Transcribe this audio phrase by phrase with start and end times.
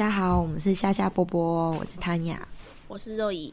[0.00, 2.48] 大家好，我们是夏夏波波，我是谭雅，
[2.88, 3.52] 我是肉乙。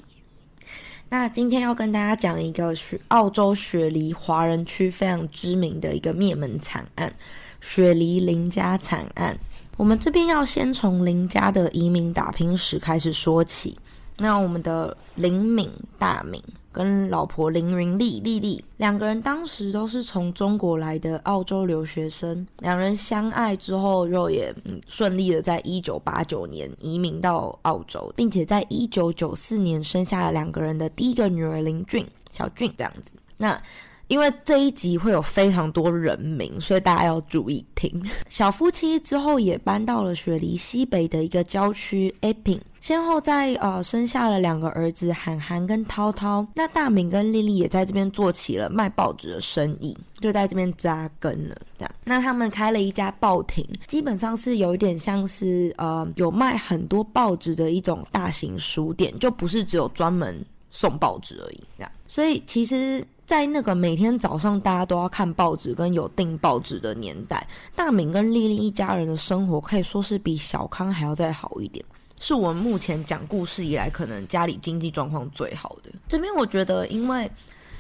[1.10, 7.14] 那今天要跟大家讲一个雪澳洲雪梨华人区非常知名的一个灭门惨案——
[7.60, 9.38] 雪梨林家惨案。
[9.76, 13.78] 我们这边要先从林家的移民打拼史开始说起。
[14.18, 15.70] 那我们的林敏
[16.00, 16.42] 大敏
[16.78, 24.54] 跟老婆林云丽丽丽两个人当时都是从中国来的澳洲留学生，两人相爱之后，肉也
[24.88, 33.12] 顺利的在一九八九年移民到澳洲，并且在一九九四年生下了两个人的第一个女儿林俊小俊这样子。
[33.38, 33.60] 那
[34.08, 37.92] 因为这一集会有非常多人名，所以大家要注意听。
[38.30, 46.46] 小夫妻之后也搬到了雪梨西北的一个郊区 Epping，先后在呃生下了两个儿子涵涵跟涛涛。
[46.56, 51.56] 那大敏跟丽丽也在这边做起了卖报纸的生意，就在这边扎根了。
[51.78, 61.64] 这样，那他们开了一家报亭，基本上是有一点像是呃有卖很多报纸的一种大型书店，就不是只有专门送报纸而已。
[61.78, 63.06] 这样，所以其实。
[63.28, 71.84] 在那个每天早上大家都要看报纸跟有订报纸的年代，大敏跟丽丽一家人的生活可以说是比小康还要再好一点，
[72.20, 75.92] 是我们目前讲故事以来可能家里经济状况最好的。
[76.08, 77.30] 这边我觉得，因为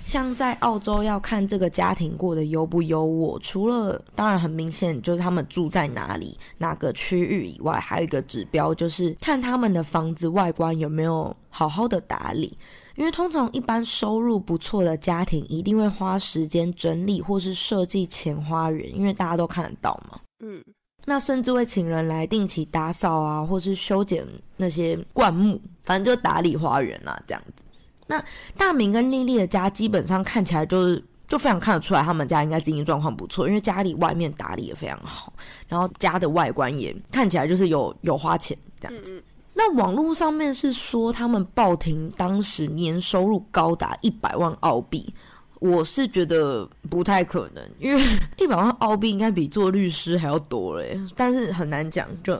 [0.05, 12.57] 像在澳洲要看这个家庭过得优不优渥，除了当然很明显就是他们住在哪里哪个区域以外，还有一个指标就是看他们的房子外观有没有好好的打理。
[12.95, 20.19] 因为通常一般收入不错的家庭一定会花时间整理或是设计前花园，因为大家都看得到嘛。
[20.39, 20.63] 嗯，
[21.09, 24.27] 那甚至会请人来定期打扫啊，或是修剪
[24.57, 27.63] 那些灌木，反正就打理花园啊这样子。
[28.05, 28.21] 那
[28.57, 35.31] 大明跟丽丽的家基本上看起来就是就非常看得出来，他们家应该经营状况不错，因为家里外面打理也非常好，
[35.69, 39.23] 然后家的外观也看起来就是有有花钱这样子。
[39.53, 45.13] 那网络上面是说他们报亭当时年收入高达一百万澳币，
[45.59, 48.01] 我是觉得不太可能，因为
[48.37, 50.99] 一百万澳币应该比做律师还要多嘞。
[51.15, 52.33] 但是很难讲，就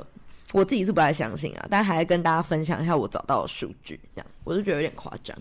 [0.53, 1.67] 我自己是不太相信啊。
[1.69, 5.35] 但还跟大家分享一下我找到的数据，这样我就觉得有点夸张。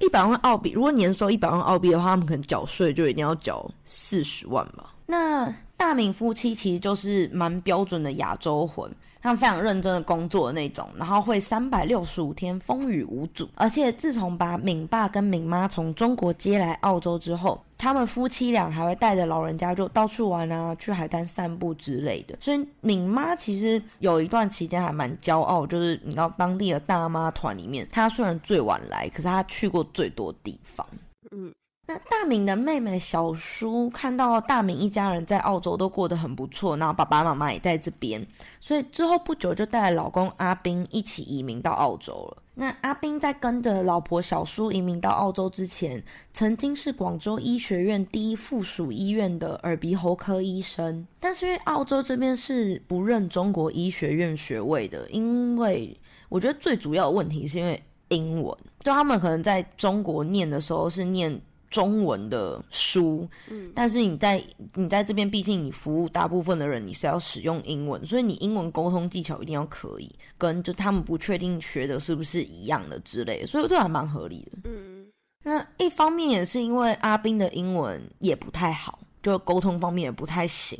[0.00, 4.94] 一百万澳币，如果年收一百万澳币的话，他们可能缴税就一定要缴四十万吧。
[5.06, 8.90] 那大明夫妻其实就是蛮标准的亚洲魂。
[9.20, 13.48] 他们非常认真的工作的那种，然后会三百六十五天风雨无阻。
[13.56, 22.38] 而且自从把敏爸跟敏妈从中国接来澳洲之后，他们夫妻俩还会带着老人家就到处玩啊，去海滩散步之类的。
[22.40, 30.86] 所以敏妈其实有一段期间还蛮骄傲，就是你知道当地的大妈团里面，她虽然最晚来，可是她去过最多地方。
[31.32, 31.52] 嗯。
[31.90, 38.24] 那大敏的妹妹小叔看到大敏一家人在澳洲都过得很不错，然后爸爸妈妈也在这边，
[38.60, 42.42] 所以之后不久就带老公阿斌一起移民到澳洲了。
[42.56, 46.04] 那阿斌在跟着老婆小叔移民到澳洲之前，
[46.34, 61.40] 曾经是广州医学院第一附属医院的耳鼻喉科医生，但是因为澳洲这边是不认中国医学院学位的，因为我觉得最主要的问题是因为英文，就他们可能在中国念的时候是念。
[61.70, 64.42] 中文的书，嗯，但是你在
[64.74, 74.58] 你在这边，毕竟你服务大部分的人，你是要使用英文，所以你英文沟通技巧一定要可以，跟就他们不确定学的是不是一样的之类，所以这还蛮合理的。
[74.64, 75.06] 嗯，
[75.44, 80.78] 那一方面也是因为阿斌的英文也不太好，就沟通方面也不太行。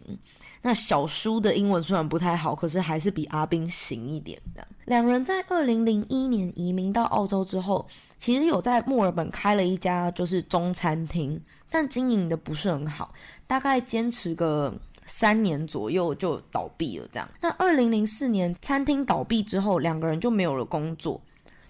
[0.63, 4.67] 那小叔的英文虽然不太好，可是还是比阿斌行一点的。
[4.89, 11.39] 两人在二零零一年移民到澳洲之后，其实有在墨尔本开了一家就是中餐厅，
[11.69, 13.13] 但经营的不是很好，
[13.47, 14.75] 大概坚持个
[15.05, 17.07] 三年左右就倒闭了。
[17.13, 21.21] 这样，那二零零四年餐厅倒闭之后，两个人就没有了工作。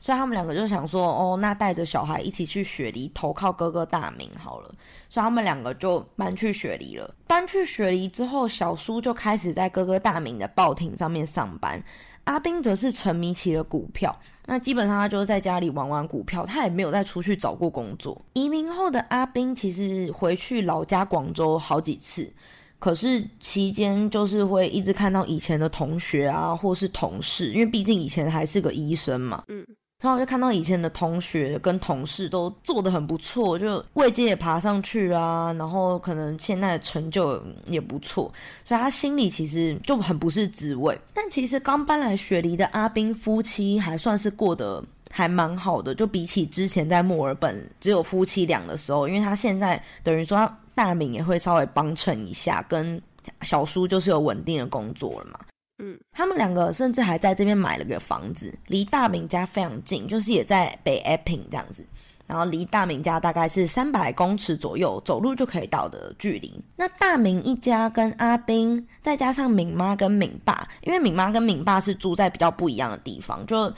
[0.00, 4.72] 所以他们两个就想说，哦，那带着小孩一起去雪梨投靠哥哥大明好了。
[5.10, 7.12] 所以他们两个就搬去雪梨了。
[7.26, 11.82] 搬去雪梨之后，小叔就开始在哥哥大明的报亭上面上班。
[12.28, 14.14] 阿斌则是沉迷起了股票，
[14.44, 18.20] 那基本上他就是在家里玩玩股票，他也没有再出去找过工作。
[18.34, 22.30] 移民后的阿斌其实回去老家广州好几次，
[22.78, 29.42] 可是期间就是会一直看到以前的同学啊，或是同事，因为毕竟以前还是个医生嘛。
[29.48, 29.66] 嗯。
[30.00, 38.32] 然后我就看到以前的同学跟同事都做得很不错，就位阶也爬上去啊，然后可能现在的成就也不错，
[38.64, 40.96] 所以他心里其实就很不是滋味。
[41.12, 44.80] 但其实刚搬来雪梨的阿斌夫妻还算是过得
[45.10, 53.02] 还蛮好的，就比起之前在墨尔本只有夫妻俩的时候，因为他现在等于说大敏也会稍微帮衬一下，跟
[53.42, 55.40] 小叔就是有稳定的工作了嘛。
[55.78, 61.84] 嗯，他们两个甚至还在这边买了个房子，离大明家非常近，就是也在北 Epping 这样子。
[62.26, 66.62] 然后离大明家大概是三百公尺左右，走路就可以到的距离。
[66.76, 73.72] 那大明一家跟阿斌，再加上敏妈跟敏爸，因为敏妈跟敏爸是住在比较不一样的地方，就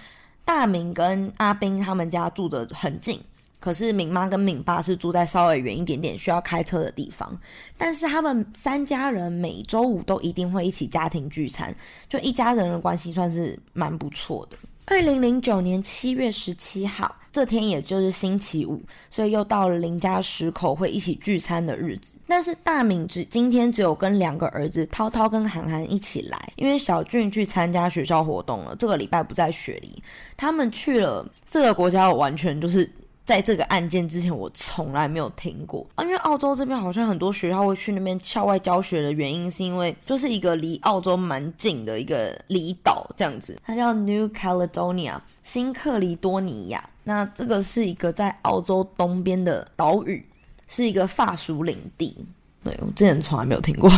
[0.45, 3.23] 大明跟阿斌他们家住的很近，
[3.61, 7.39] 可是敏妈跟敏爸是住在稍微远一点点，需要开车的地方。
[7.79, 11.73] 但是他们三家人每周五都一定会一起家庭聚餐，
[12.09, 14.57] 就一家人的关系算是蛮不错的。
[14.87, 17.15] 二零零九年七月十七号。
[17.33, 22.19] 这天也就是星期五，所以又到了林家十口会一起聚餐的日子。
[22.27, 28.75] 但是大敏只今天只有跟两个儿子涛涛跟涵涵一起来，因为小俊去参加学校活动了。
[28.75, 30.03] 这个礼拜不在雪梨，
[30.37, 32.91] 他们去了这个国家，我完全就是。
[33.25, 46.89] 在这个案件之前，我从来没有听过啊，因为澳洲这边好像很多学校会去那边校外教学的原因，是因为就是一个离澳洲蛮近的一个离岛这样子，它叫 New Caledonia 新克里多尼亚。
[47.05, 50.25] 那这个是一个在澳洲东边的岛屿，
[50.69, 52.17] 是一个法属领地。
[52.63, 53.91] 对我之前从来没有听过，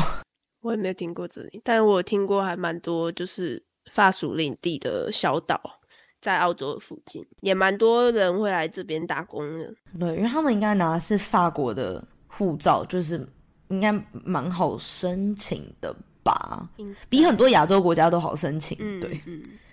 [0.61, 5.61] 我也没有听过这里，但我听过还蛮多，就是法属领地的小岛。
[6.23, 9.75] 在澳洲的附近，也蛮多人会来这边打工的。
[9.99, 13.29] 对，因为他们应该拿的是法国的护照，就是
[13.69, 16.69] 应该蛮好申请的吧？
[17.09, 18.79] 比很多亚洲国家都好申请。
[19.01, 19.21] 对，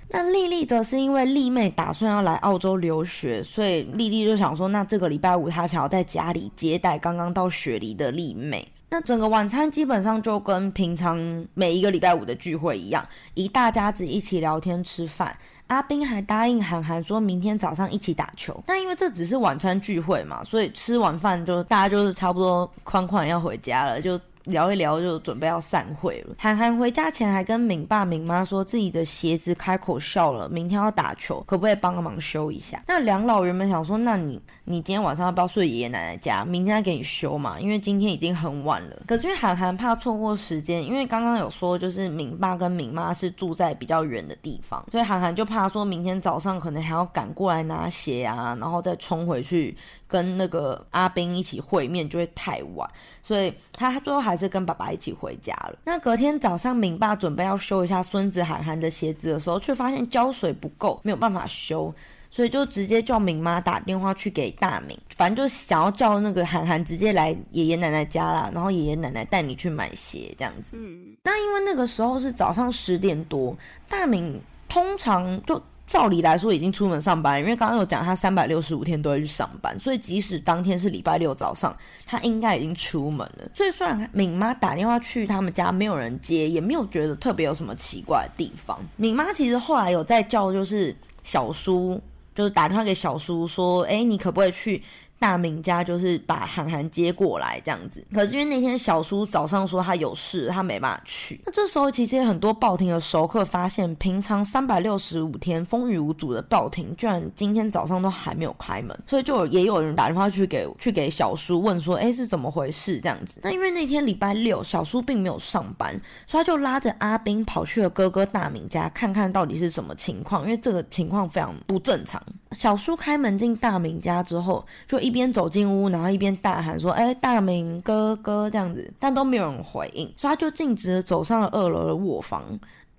[0.10, 8.68] 那丽丽则是因为丽妹打算要来澳洲留学，所以丽丽就想说，那这个礼拜五她想要在家里接待刚刚到雪梨的丽妹。
[8.90, 11.18] 那整个晚餐基本上就跟平常
[11.54, 15.38] 每一个礼拜五的聚会一样，一大家子一起聊天吃饭。
[15.68, 18.64] 阿斌还答应涵涵说明天早上一起打球。
[18.66, 24.20] 那因为这只是晚餐聚会嘛，所以吃完饭就大家就是差不多宽宽要回家了，就。
[24.46, 26.36] 聊一聊就准备要散会了。
[26.38, 32.82] 涵涵回家前还跟敏爸敏妈说自己的鞋子开口笑了，明天要打球，可不可以帮个忙修一下？
[32.88, 36.44] 那两老原本想说，那你你今天晚上要不要睡爷爷奶奶家？
[36.46, 39.04] 明天再给你修嘛，因为今天已经很晚了。
[39.08, 49.76] 可是因为涵涵怕错过时间，因为刚刚有说就是敏爸跟敏妈是住在比较远的地方，所以涵涵就怕说明天早上可能还要赶过来拿鞋啊，然后再冲回去。
[50.10, 52.90] 跟那个阿斌一起会面就会太晚，
[53.22, 55.78] 所以他最后还是跟爸爸一起回家了。
[55.84, 61.94] 那隔天早上，敏爸准备要修一下孙子涵涵的鞋子的时候，却发现胶水不够，没有办法修，
[62.32, 70.76] 所以就直接叫敏妈打电话去给大明，反正就想要叫那个涵涵直接来爷爷奶奶家啦，然后爷爷奶奶带你去买鞋这样子。
[70.76, 73.56] 嗯，那因为那个时候是早上十点多，
[73.88, 75.62] 大明通常就。
[75.90, 81.76] 照理来说已经出门上班，因为刚刚有讲他三百六十五天都会去上班，所以即使当天是礼拜六早上，
[82.06, 83.50] 他应该已经出门了。
[83.56, 88.80] 所以虽然敏妈打电话去他们家，没有人接，也没有觉得特别有什么奇怪的地方。
[88.98, 92.00] 敏妈其实后来有在叫，就是小叔，
[92.36, 94.84] 就是打电话给小叔说：“哎，你可不可以去？”
[95.20, 101.40] 大明家就是把涵涵接过来这样子，可是因为那天小叔早上说他有事，他没办法去。
[101.46, 113.42] 那这时候其实很多报亭的熟客发现，平常三百六十五天风雨无阻的报亭，居然今天早上都还没有开门，所以就也有人打电话去给去给小叔问说，哎是怎么回事这样子？
[113.44, 115.92] 那因为那天礼拜六，小叔并没有上班，
[116.26, 122.24] 所以他就拉着阿斌跑去了哥哥大明家看看到底是什么情况，因为这个情况非常不正常。
[122.54, 125.09] 小叔开门进大明家之后，就一。
[125.10, 132.44] 一边走进屋，然后一边大喊说：“哎，大明哥哥这样子，但都没有人回应，所以他就径直走上了二楼的卧房。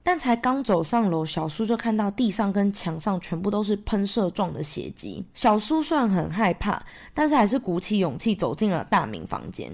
[0.02, 5.25] 但才刚走上楼，小叔就看到地上跟墙上全部都是喷射状的血迹。
[5.35, 6.83] 小叔虽然很害怕，
[7.14, 9.71] 但是还是鼓起勇气走进了大明房间。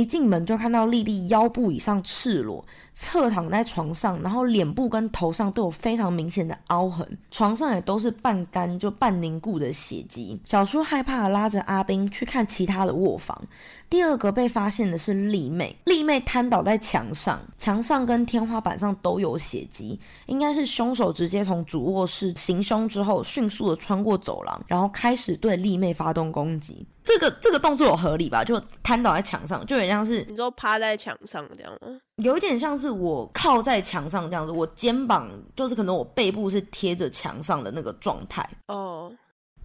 [0.00, 10.38] 一进门就看到丽丽腰部以上赤裸。”侧躺在床上，然后脸部跟头上都有非常明显的凹痕，床上也都是半干就半凝固的血迹。
[10.44, 13.40] 小叔害怕拉着阿斌去看其他的卧房。
[13.88, 26.84] 第二个被发现的是丽妹，丽妹瘫倒在墙上，墙上跟天花板上都有血迹，应该是凶手直接从主卧室行凶之后，迅速的穿过走廊，然后开始对丽妹发动攻击。
[27.02, 28.44] 这个这个动作有合理吧？
[28.44, 32.00] 就瘫倒在墙上，就有点像是你说趴在墙上这样吗？
[32.16, 39.12] 有一点像是我靠在墙上这样子，我肩膀就是可能我背部是贴着墙上的那个状态哦，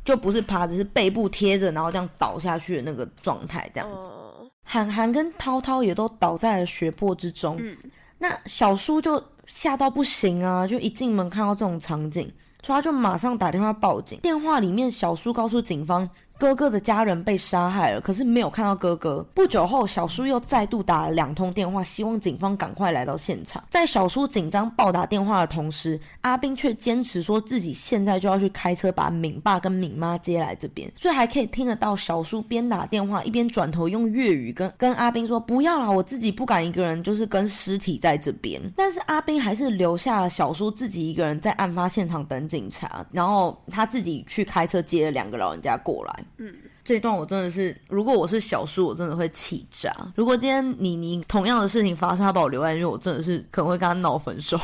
[0.04, 4.10] 就不是趴，只是背部贴着，然后这样倒下去的那个状态这样子。
[4.64, 7.56] 韩寒跟涛涛也都倒在了血泊之中。
[7.60, 7.78] 嗯，
[8.18, 12.32] 那小叔就吓到不行啊，就一进门看到这种场景，
[12.64, 14.20] 所以他就马上打电话报警。
[14.22, 19.26] 电话里面小叔告诉警方，哥哥的家人被杀害了，可是没有看到哥哥。
[19.34, 23.64] 不久后，小叔又再度打了两通电话，希望警方赶快来到现场。
[23.70, 46.25] 在小叔紧张暴打电话的同时，阿斌却坚持说自己现在就要去开车把敏爸跟敏妈接来这边，所以还可以听得到小叔边打电话一边转头用粤语跟跟阿斌说：“不要啦，我自己不敢一个人，就是跟尸体在这边。”但是阿斌还是留下了小叔自己一个人在案发现场等警察，然后他自己去开车接了两个老人家过来。
[46.38, 46.54] 嗯，
[46.84, 49.92] 这一段我真的是，如果我是小叔，我真的会气炸。
[50.16, 54.60] 如果今天你你同样的事情发生，他把我留在因为，我真的是可能会跟他闹分手。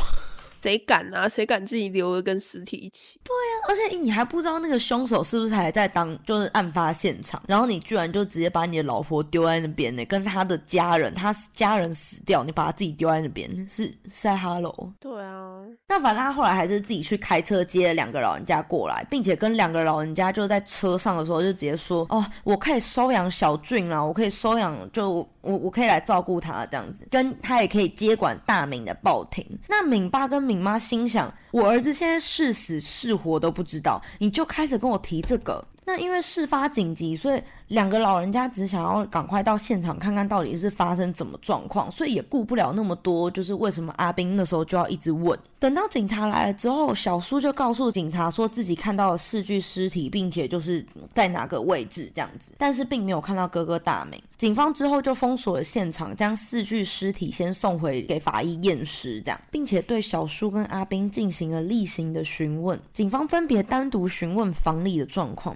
[0.62, 1.28] 谁敢啊？
[1.28, 3.20] 谁敢自己留着跟尸体一起？
[3.24, 14.92] 对啊，而且你还不知道那个凶手是不是还在当，就是案发现场，然后你居然就直接把你的老婆丢在那边呢，跟他的家人，他家人死掉，你把他自己丢在那边，是是在哈喽？
[15.00, 35.64] 对啊，那反正他后来还是自己去开车接了两个老人家过来，并且跟两个老人家就在车上的时候就直接说：“哦，我可以收养小俊啦，我可以收养，就我我可以来照顾他这样子，跟他也可以接管大明的报亭。”那敏爸跟敏妈心想：我儿子现在是死是活都不知道，你就开始跟我提这个。
[35.84, 43.32] 那因为事发紧急，所以两个老人家只想要赶快到现场看看到底是发生怎么状况，所以也顾不了那么多。
[43.32, 45.40] 就是为什么阿斌那时候就要一直问？
[45.58, 54.22] 等到警察来了之后，小叔就告诉警察说自己看到了四具尸体，并且就是在哪个位置这样子，但是并没有看到哥哥大明。
[54.38, 62.78] 警方之后就封锁了现场，将四具尸体先送回给法医验尸，这样，并且对小叔跟阿斌进行了例行的询问。
[62.92, 65.56] 警方分别单独询问房里的状况。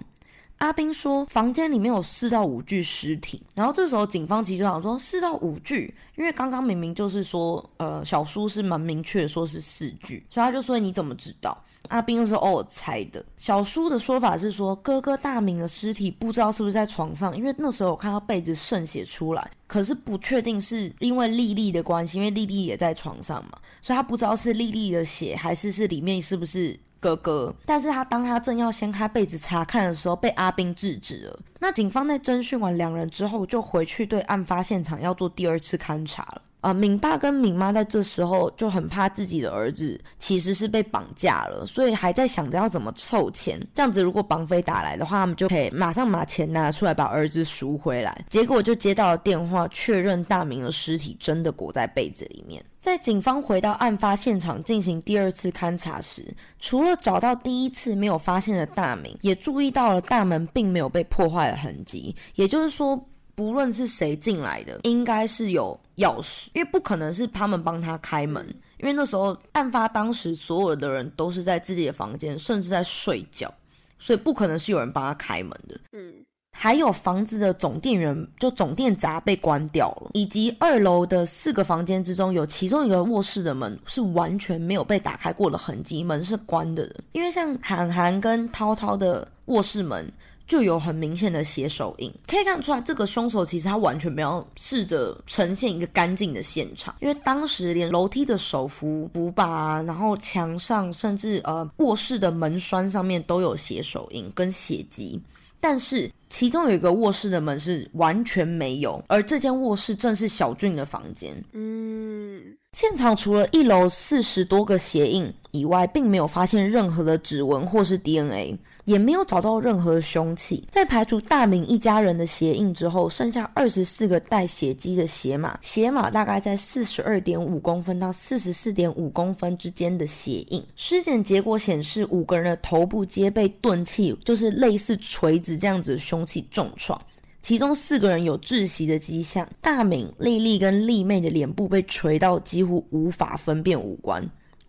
[0.58, 3.42] 阿斌说，房间里面有四到五具尸体。
[3.56, 11.58] 然后这时候警方其实想说，四到五具，因为刚刚明明就是说，呃，小叔是蛮明确说是四具，所以他就说你怎么知道？
[11.90, 13.24] 阿斌就说哦，我猜的。
[13.38, 26.80] 小叔的说法是说，哥哥大明的尸体不知道是不是在床上，因为那时候我看到被子渗血出来，可是不确定是因为丽丽的关系，因为丽丽也在床上嘛，所以他不知道是丽丽的血还是是里面是不是。
[27.06, 31.40] 哥哥，但是他当他正要掀开被子查看的时候，被阿斌制止了。
[31.60, 36.42] 那警方在侦讯完两人之后，就回去对案发现场要做第二次勘查了。
[36.65, 43.62] 啊，敏爸跟敏妈在这时候就很怕自己的儿子其实是被绑架了，所以还在想着要怎么凑钱。
[43.75, 48.25] 这样子，如果绑匪打来的话，他们就可以马上把钱拿出来把儿子赎回来。
[48.27, 52.65] 结果就接到了电话，确认大明的尸体真的裹在被子里面。
[52.81, 62.15] 在警方回到案发现场进行第二次勘查时，除了找到第一次没有发现的大明，也注意到了大门并没有被破坏的痕迹。
[62.34, 63.00] 也就是说，
[63.36, 68.44] 不论是谁进来的，应该是有钥匙，因为不可能是他们帮他开门。
[68.80, 73.54] 因为那时候案发当时，所有的人都是在自己的房间，甚至在睡觉，
[74.00, 75.80] 所以不可能是有人帮他开门的。
[75.92, 76.13] 嗯。
[76.58, 86.89] 还有房子的总电源，就总电闸被关掉了，以及二楼的四个房间之中，有其中一个卧室的门是完全没有被打开过的痕迹，门是关的。
[87.12, 90.10] 因为像涵涵跟涛涛的卧室门
[90.48, 105.20] 就有很明显的血手印，可以看出来这个凶手其实他完全没有试着呈现一个干净的现场，因为当时连楼梯的手扶扶把，然后墙上甚至呃卧室的门栓上面都有血手印跟血迹。
[105.62, 111.34] 但是其中有一个卧室的门是完全没有，而这间卧室正是小俊的房间。
[111.54, 112.40] 嗯，
[112.74, 118.58] 现场除了一楼四十多个鞋印以外，并没有发现任何的指纹或是 DNA。
[118.86, 120.64] 也没有找到任何凶器。
[120.70, 130.64] 在排除大明一家人的鞋印之后，剩下二十四个带血迹的鞋码，鞋码大概在四十二点五公分到四十四点五公分之间的鞋印。
[130.76, 137.02] 尸检结果显示，五个人的头部皆被钝器，就是类似锤子这样子的凶器重创，
[137.42, 139.50] 其中四个人有窒息的迹象。
[139.62, 144.24] 大敏、丽丽跟丽妹的脸部被锤到几乎无法分辨五官。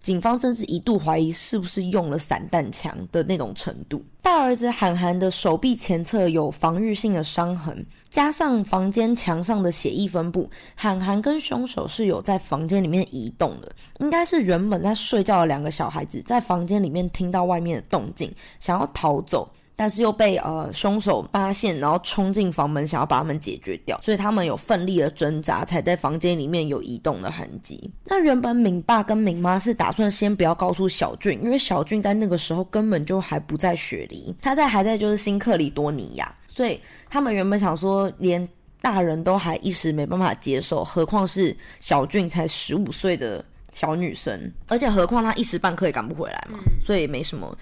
[0.06, 4.00] 警方甚至一度怀疑是不是用了散弹枪的那种程度。
[4.22, 19.50] 大儿子韩寒的手臂前侧有防御性的伤痕，加上房间墙上的血迹分布，韩寒跟凶手是有在房间里面移动的，应该是原本在睡觉的两个小孩子在房间里面听到外面的动静，想要逃走。
[19.76, 27.92] 但是又被呃凶手发现，然后冲进房门，想要把他们解决掉，所以他们有奋力的挣扎，才在房间里面有移动的痕迹。
[28.06, 36.80] 那原本敏爸跟敏妈是打算先不要告诉小俊，因为小俊在那个时候根本就还不在雪梨，他在还在就是新克里多尼亚，所以
[37.10, 38.48] 他们原本想说连
[38.80, 47.54] 大人都还一时没办法接受，何况是小俊才十五岁的小女生，而且何况他一时半刻也赶不回来嘛，所以没什么。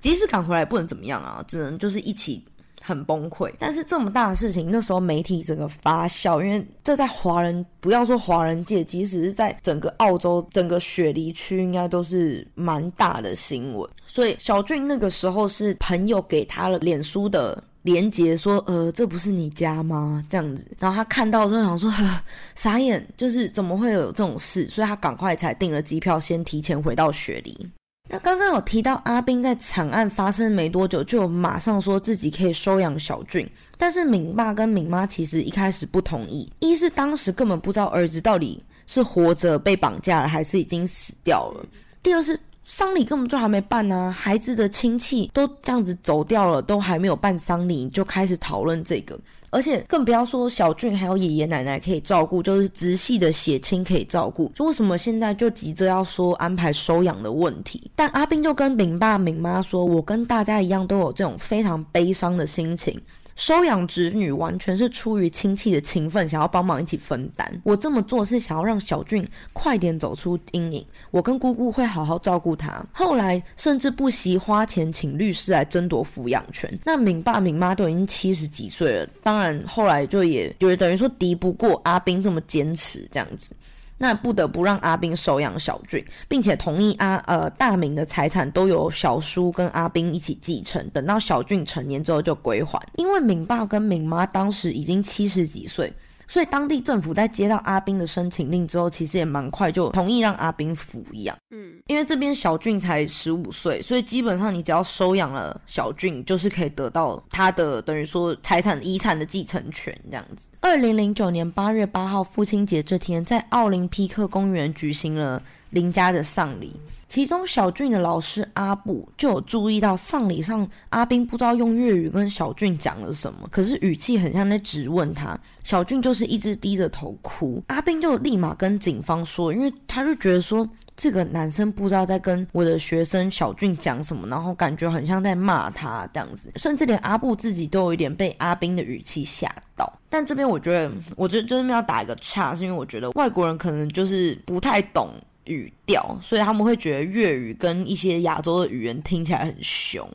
[0.00, 2.44] 即使赶回来不能怎么样啊，只能就是一起
[2.82, 3.52] 很崩溃。
[3.58, 13.88] 但是这么大的事情，那时候媒体整个发酵，因为这在华人不要说华人界，即使是在整个澳洲整个雪梨区，应该都是蛮大的新闻。
[14.06, 17.62] 所以小俊那个时候是朋友给他了脸书的。
[17.82, 20.22] 连杰说：“呃，这不是你家吗？
[20.28, 21.90] 这样子。”然后他看到之后想说
[22.54, 27.70] ：“傻眼，就是怎么会有这种事？”所以他赶快才订了机票，先提前回到雪梨。
[28.12, 33.48] 那刚刚有提到阿斌在惨案发生没多久就马上说自己可以收养小俊，
[33.78, 41.64] 但是敏爸跟敏妈其实一开始不同意，一是当时根本不知道儿子到底是活着被绑架了还是已经死掉了，
[42.02, 42.38] 第二是。
[42.72, 49.18] 丧礼根本就还没办呢，孩子的亲戚都这样子走掉了，都还没有办丧礼，就开始讨论这个，
[49.50, 57.90] 而且更不要说小俊还有爷爷奶奶可以照顾，就是直系的血亲可以照顾，就为什么现在就急着要说安排收养的问题？
[57.96, 62.96] 但阿斌就跟敏爸敏妈说，我跟大家一样都有这种非常悲伤的心情。
[63.40, 67.50] 收养侄女完全是出于亲戚的情分，想要帮忙一起分担。
[67.64, 70.86] 我这么做是想要让小俊快点走出阴影。
[71.10, 72.84] 我跟姑姑会好好照顾他。
[72.92, 76.70] 后来甚至不惜花钱请律师来争夺抚养权。
[76.84, 83.56] 那敏爸敏妈都已经七十几岁了，当然后来就也就等于说敌不过阿斌这么坚持这样子。
[84.02, 92.80] 那不得不让阿斌收养小俊，并且同意阿呃大明的财产都由小叔跟阿斌一起继承，等到小俊成年之后就归还。
[92.96, 95.92] 因为敏爸跟敏妈当时已经七十几岁。
[96.30, 101.36] 所以当地政府在接到阿斌的申请令之后，其实也蛮快就同意让阿斌抚养。
[101.50, 110.48] 嗯，因为这边小俊才十五岁，所以基本上你只要收养了小俊，就是可以得到他的等于说财产遗产的继承权这样子。
[110.60, 116.78] 二零零九年八月八号父亲节这天，在奥林匹克公园举行了林家的丧礼。
[117.08, 125.36] 其中小俊的老师阿布就有注意到丧礼上阿斌不知道用粤语跟小俊讲了什么，可是语气很像在质问他。
[125.64, 139.92] 小俊就是一直低着头哭，阿斌就立马跟警方说，因为他就觉得说这个男生不知道在跟我的学生小俊讲什么，然后感觉很像在骂他这样子，甚至连阿布自己都有一点被阿斌的语气吓到。
[140.08, 145.10] 但这边我觉得，我觉得这边要打一个岔，是因为我觉得外国人可能就是不太懂。
[145.50, 150.08] 语调，所以他们会觉得粤语跟一些亚洲的语言听起来很凶，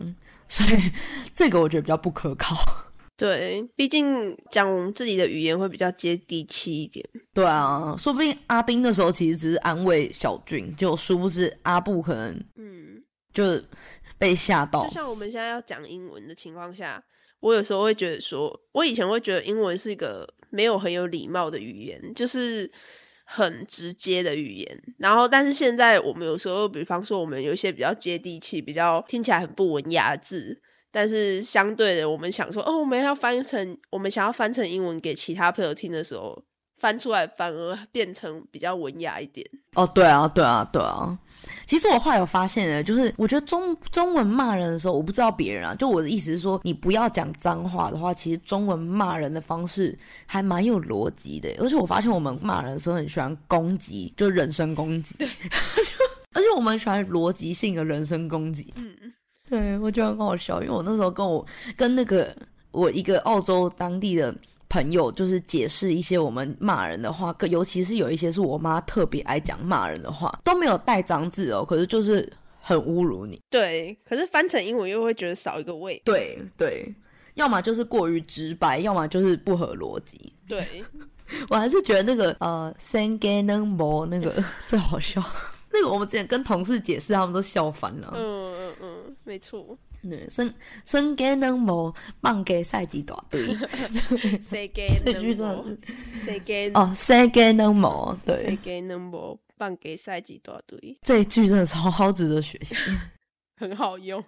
[0.48, 0.92] 所以
[1.34, 2.56] 这个我觉得比较不可靠。
[3.18, 7.08] 对，毕竟讲自己的语言会比较接地气一点。
[7.34, 13.02] 对啊，说不定阿斌那时候其实只是安慰小俊，就殊不知阿布可能嗯，
[13.34, 13.44] 就
[14.18, 14.84] 被吓到。
[14.86, 17.02] 就像我们现在要讲英文的情况下，
[17.40, 22.70] 我有时候会觉得说，我以前会觉得英文是一个没有很有礼貌的语言，就是。
[23.28, 30.62] 很直接的语言，然后但是现在我们有时候，比方说我们有一些比较接地气、比较听起来很不文雅的字，
[30.92, 36.46] 但是相对的，我们想说，哦，我们要翻译成，我们想要翻成英文给其他朋友听的时候，
[36.78, 39.46] 翻出来反而变成比较文雅一点。
[39.74, 41.18] 哦，对啊，对啊，对啊。
[41.68, 51.50] 其实我后来有发现呢，就是我觉得中中文骂人的时候，我不知道别人啊，就我的意思是说，你不要讲脏话的话，其实中文骂人的方式还蛮有逻辑的。
[51.60, 55.16] 而且我发现我们骂人的时候很喜欢攻击，就人身攻击。
[55.20, 55.28] 对，
[56.34, 58.74] 而且我们喜欢逻辑性的人身攻击。
[58.76, 59.14] 嗯嗯，
[59.48, 61.46] 对我觉得很好笑，因为我那时候跟我
[61.78, 62.36] 跟那个
[62.72, 64.34] 我一个澳洲当地的。
[64.70, 73.40] 朋友就是解释一些我们骂人的话，尤其是有一些是我妈特别爱讲骂人的话，都没有带脏字哦，可是就是很侮辱你。
[73.50, 76.02] 对，可是翻成英文又会觉得少一个味。
[76.04, 76.94] 对对，
[77.36, 80.34] 要么就是过于直白，要么就是不合逻辑。
[80.48, 80.68] 对，
[81.50, 85.24] 我还是觉得那个呃 s a n g a n n o 那个 最好笑。
[85.72, 88.14] 那个我们之前跟同事解释，他们都笑翻了。
[88.16, 89.78] 嗯嗯嗯，没错。
[90.10, 90.54] 对，生
[90.86, 93.46] 生给能无放给赛季大队。
[94.50, 95.78] 这句真的是
[96.26, 96.92] 谁给哦？
[96.96, 98.18] 谁给能无？
[98.26, 100.98] 对，谁给能无放给赛季大队？
[101.02, 102.76] 这一句真的超好，值得学习，
[103.58, 104.24] 很好用。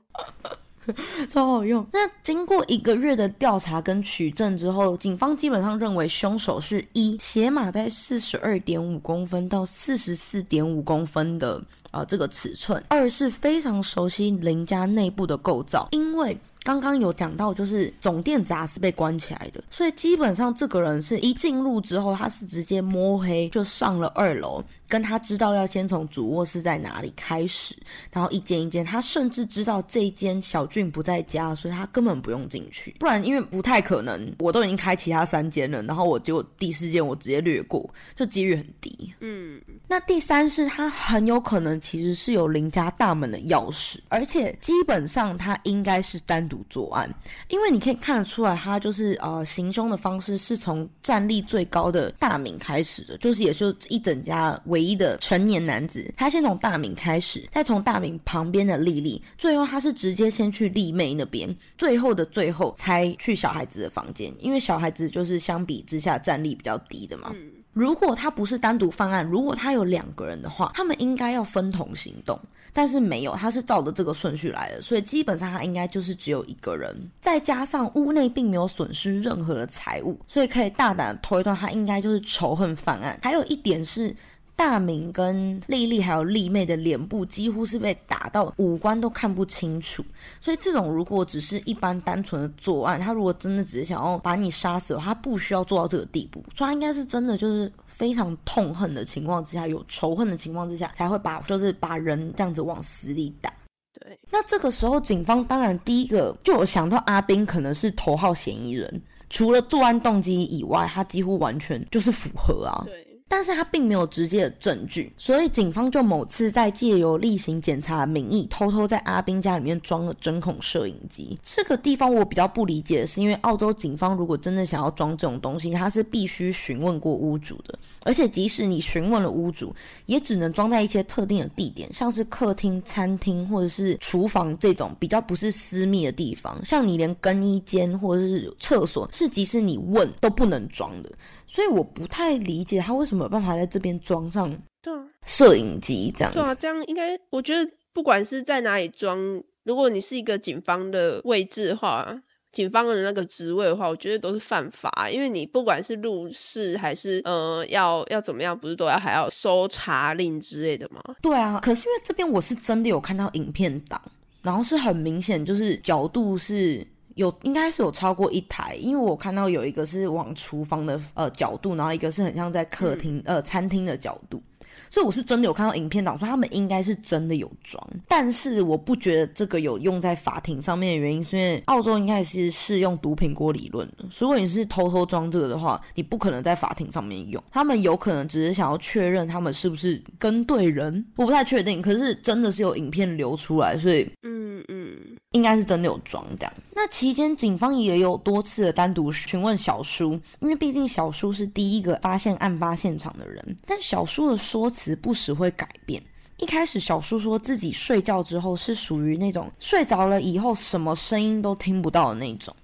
[1.30, 1.86] 超好用。
[1.91, 16.38] 那经过一个月的调查跟取证之后，警方基本上认为凶手是一鞋码在四十二点五公分到四十四点五公分的啊这个尺寸；二是非常熟悉邻家内部的构造，因为。
[16.67, 27.73] 刚刚有讲到，就是总店闸是被关起来的，所以基本上这个人是一进入之后，他是直接摸黑就上了二楼，跟他知道要先从主卧室在哪里开始，
[28.12, 39.13] 然后一间一间，他甚至知道这一间小俊不在家，所以他根本不用进去，不然因为不太可能，我都已经开其他三间了，然后我就第四间我直接略过，就几率很低。
[39.21, 46.57] 嗯，那第三是他很有可能其实是有邻家大门的钥匙，而且基本上他应该是单独。
[46.58, 47.13] 独作案，
[47.50, 67.32] 因为你可以看得出来，他就是呃行凶的方式是从战力最高的大明开始的，就是也就一整家唯一的成年男子，他先从大明开始，再从大明旁边的丽丽，最后他是直接先去丽妹那边，最后的最后才去小孩子的房间，因为小孩子就是相比之下战力比较低的嘛。
[67.74, 72.39] 如果他不是单独犯案，如果他有两个人的话，他们应该要分同行动，
[72.77, 83.17] 但是没有，他是照着这个顺序来的，所以基本上他应该就是只有一个人，再加上屋内并没有损失任何的财物，所以可以大胆推断他应该就是仇恨犯案。
[83.23, 84.15] 还有一点是。
[84.58, 90.04] 大明跟丽丽还有丽妹的脸部几乎是被打到五官都看不清楚，
[90.41, 103.54] 所以这种如果只是一般单纯的作案，他如果真的只是想要把你杀死，他不需要做到这个地步，所以他应该是真的就是非常痛恨的情况之下，有仇恨的情况之下，才会把就是把人这样子往死里打。
[103.93, 112.84] 对，那这个时候警方当然第一个就有想到阿斌可能是头号嫌疑人，除了作案动机以外，他几乎完全就是符合啊。
[112.88, 113.07] 对。
[113.27, 121.37] 但是他并没有直接的证据，所以警方就某次在借由例行检查的名义，偷偷在阿斌家里面装了针孔摄影机。
[121.43, 136.63] 这个地方我比较不理解的是，因为澳洲警方如果真的想要装这种东西，他是必须询问过屋主的，而且即使你询问了屋主，也只能装在一些特定的地点，像是客厅、餐厅或者是厨房这种比较不是私密的地方。
[136.63, 141.11] 像你连更衣间或者是厕所，是即使你问都不能装的。
[141.47, 161.01] 所以我不太理解他为什么有办法在这边装上对啊摄影机这样对啊，这样应该我觉得不管是在哪里装，如果你是一个警方的位置的话，警方的那个职位的话，我觉得都是犯法，因为你不管是入室还是呃要要怎么样，不是都要还要搜查令之类的吗？
[161.21, 164.01] 对啊，可是因为这边我是真的有看到影片档，
[164.41, 166.86] 然后是很明显就是角度是。
[167.17, 174.41] 有应该是有超过一台，因为我看到有一个是往厨房的呃角度，然后一个是很像在客厅呃餐厅的角度。
[174.89, 184.06] 所以我是真的有看到影片档，说他们应该是真的有装，但是我不觉得这个有用在法庭上面的原因，是因为澳洲应该是适用毒苹果理论的。
[184.17, 187.43] 如果你是偷偷装这个的话，你不可能在法庭上面用。
[187.51, 191.82] 他们有可能只是想要确认他们是不是跟对人，我不太确定。
[191.82, 194.95] 可是真的是有影片流出来，所以嗯嗯，
[195.38, 196.54] 应该是真的有装这样。
[196.73, 204.69] 那期间警方也有多次的单独询问小叔，因为毕竟小叔是第一个发现案发现场的人，但小叔的说。
[204.78, 206.00] 辞不时会改变。
[206.38, 212.56] 一开始，小叔说自己睡觉之后是属于那种睡着了以后什么声音都听不到的那种，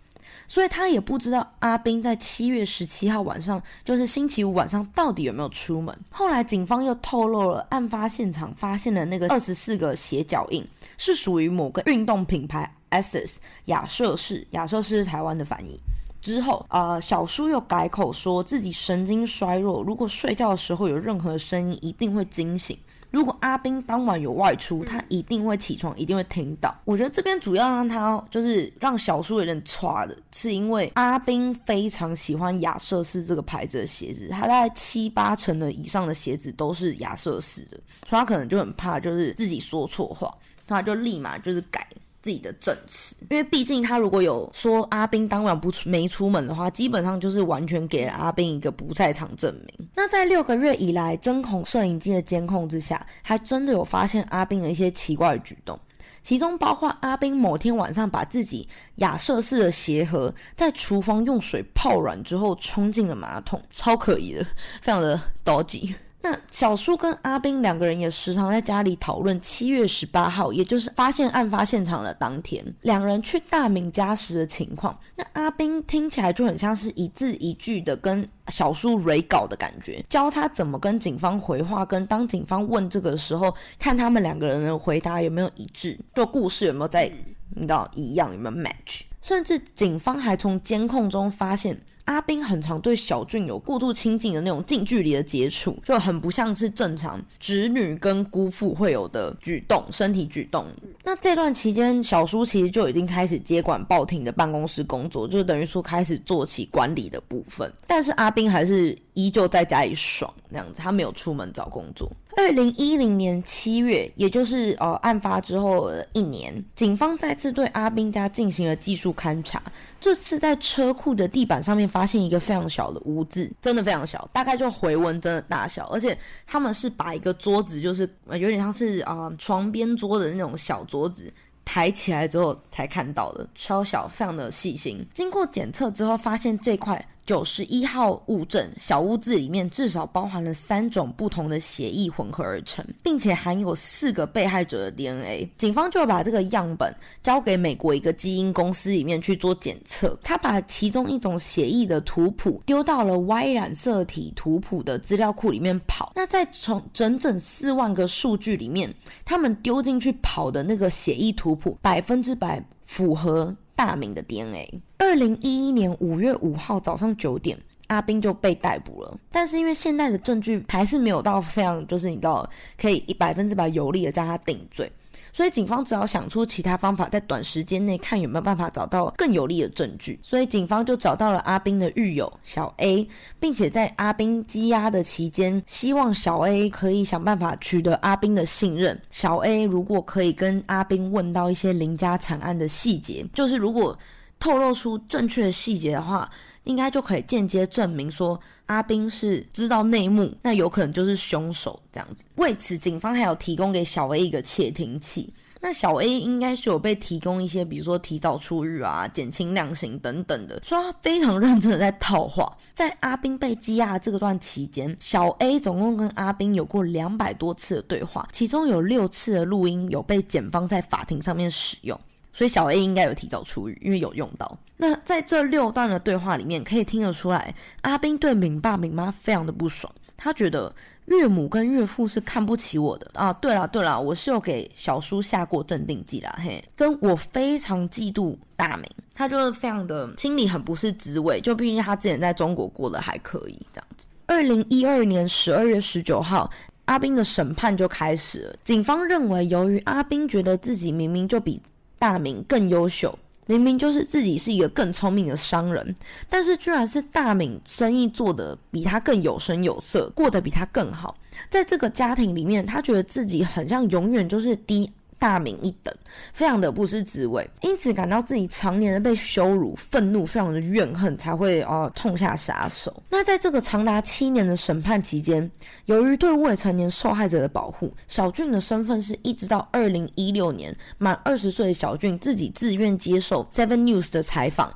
[0.53, 5.97] 所以他也不知道阿斌在七月十七号晚上，就是星期五晚上到底有没有出门。
[6.11, 10.63] 后来，警方又透露了案发现场发现的那个二十四个鞋脚印
[10.95, 15.79] 是属于某个运动品牌 Asics 亚瑟士，亚瑟士是台湾的翻译。
[16.21, 22.77] 之后，呃，小叔又改口说自己神经衰弱，如果睡觉的时候有任何声音，一定会惊醒。
[23.13, 26.75] 如果阿斌当晚有外出，他一定会起床，一定会听到。
[26.83, 41.87] 我觉得这边主要让他就是让小叔有点歘的，是因为阿斌非常喜欢亚瑟士这个牌子的鞋子，他大概七八成的以上的鞋子都是亚瑟士的，所以他可能就很怕就是自己说错话，他就立马就是改。
[42.23, 49.89] 自己的证词，因为毕竟他如果有说阿斌当晚不出没出门的话，基本上就是完全给了阿斌一个不在场证明。
[49.93, 55.77] 那在六个月以来，针孔摄影机的监控之下，还真的有发现阿斌的一些奇怪的举动，
[56.23, 64.45] 其中包括阿斌某天晚上把自己亚瑟士的鞋盒在厨房用水泡软之后冲进了马桶，超可疑的，
[64.81, 65.93] 非常的高级。
[66.23, 74.97] 那小叔跟阿斌两个人也时常在家里讨论七月十八号，也就是发现案发现场的当天，两人去大明家时的情况。
[75.17, 87.11] 那阿斌听起来就很像是一字一句的跟小叔蕊稿的感觉，教他怎么跟警方回话，跟当警方问这个时候，看他们两个人的回答有没有一致，就故事有没有在
[87.49, 91.77] 你知道一样，有没有 match，甚至警方还从监控中发现。
[92.05, 100.65] 阿斌很常对小俊有过度亲近的那种近距离的接触，就很不像是正常侄女跟姑父会有的举动，身体举动。
[101.03, 107.71] 那这段期间，小叔其实就已经开始接管报亭的办公室工作，就等于说开始做起管理的部分。
[107.87, 112.11] 但是阿斌还是依旧在家里爽那样子，他没有出门找工作。
[112.35, 119.61] 二零一零年七月，也就是呃案发之后的一年，警方再次对阿斌家进行了技术勘查。
[119.99, 125.85] 这次在车库的地板上面发现一个非常小的污渍，真的非常小，大概就回纹针的大小。
[125.87, 131.31] 而且他们是把一个桌子，就是有点像是啊床边桌的那种小桌子，
[131.63, 135.05] 抬起来之后才看到的，超小，非常的细心。
[135.13, 137.05] 经过检测之后，发现这块。
[137.25, 145.49] 九十一号物证小屋子里面至少包含了三种不同的血液混合而成，并且含有四个被害者的 DNA。
[145.57, 150.17] 警方就把这个样本交给美国一个基因公司里面去做检测。
[150.21, 156.11] 他把其中一种血液的图谱丢到了 Y 染色体图谱的资料库里面跑。
[156.15, 163.55] 那在从整整四万个数据里面，他们丢进去跑的那个血液图谱百分之百符合。
[163.75, 164.81] 大明的 DNA。
[164.97, 167.57] 二零一一年五月五号早上九点，
[167.87, 169.19] 阿斌就被逮捕了。
[169.31, 174.91] 但是因为现在的证据还是没有到非常，就是你知道可以一百分之百有力的将他定罪。
[175.33, 180.19] 所以警方只好想出其他方法，在短时间内看有没有办法找到更有力的证据。
[180.21, 183.05] 所以警方就找到了阿斌的狱友小 A，
[183.39, 189.01] 并且在阿斌羁押的期间，希望小 A 可以想办法取得阿斌的信任。
[189.09, 193.97] 小 A 如果可以跟阿斌问到一些林家惨案的细节，就是如果
[194.39, 196.29] 透露出正确的细节的话。
[196.63, 202.23] 应该就可以间接证明说阿斌是知道内幕，那有可能就是凶手这样子。
[202.35, 205.33] 为此，警方还有提供给小 A 一个窃听器。
[205.65, 212.51] 那小 A 应该是有被提供一些，比如说提早出狱啊、减轻量刑等等的，所以他非常认真的在套话。
[212.73, 221.97] 在阿斌被羁押这段期间，小 A 总共跟阿斌有过两百多次的对话，其中有六次的录音有被检方在法庭上面使用。
[222.33, 224.57] 所以小 A 应该有提早出狱，因为有用到。
[224.75, 229.93] 那在这六段的对话里面，可以听得出来，阿斌对敏爸敏妈非常的不爽。
[230.17, 230.73] 他觉得
[231.05, 233.31] 岳母跟岳父是看不起我的啊。
[233.33, 241.39] 对了对了，我是有给小叔下过镇定剂啦，嘿，跟我非常嫉妒大明，他就是非常的心里很不是滋味。
[241.41, 244.07] 就毕竟他之前在中国过得还可以这样子。
[244.25, 246.49] 二零一二年十二月十九号，
[246.85, 248.55] 阿斌的审判就开始了。
[248.63, 251.61] 警方认为，由于阿斌觉得自己明明就比
[252.03, 255.95] 大明更优秀，明明就是自己是一个更聪明的商人，
[256.29, 261.15] 但是居然是大明生意做得比他更有声有色，过得比他更好。
[261.49, 264.91] 在这个家庭里面，他觉得自己很像永远就是低。
[265.23, 265.95] 大名一等，
[266.33, 273.01] 非常的不是滋味，因此感到自己常年的被羞辱、愤怒，非常的怨恨，才会呃痛下杀手。
[273.09, 275.49] 那在这个长达七年的审判期间，
[275.85, 284.73] 由于对未成年受害者的保护，小俊的身份是一直到二零一六年满二十岁的小俊自己自愿接受 Seven News 的采访。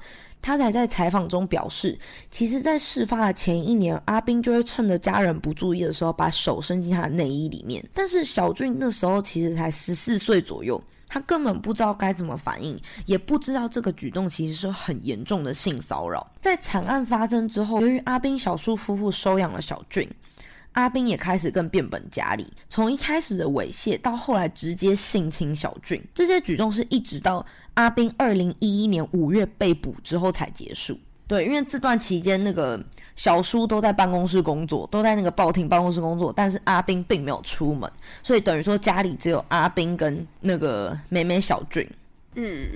[0.47, 1.99] 他才在采访中表示，
[2.31, 7.85] 其实，在事发的前一年，阿斌就会趁着家人不注意的时候，把手伸进他的内衣里面。
[7.93, 16.25] 但是小俊那时候其实才十四岁左右，他根本不知道该怎么反应，也不知道这个举动其实是很严重的性骚扰。
[16.39, 20.09] 在惨案发生之后，由于阿斌小叔夫妇收养了小俊，
[20.71, 27.45] 阿斌也开始更变本加厉，从一开始的猥亵，到后来直接性侵小俊，这些举动是一直到。
[27.77, 30.97] 阿斌二零一一年五月被捕之后才结束。
[31.27, 32.83] 对，因为这段期间那个
[33.15, 37.89] 小叔都在办公室工作，都在那个报亭办公室工作，但是阿斌并没有出门，
[38.23, 41.87] 所以等于说家里只有阿斌跟那个妹妹小俊。
[42.35, 42.67] 嗯，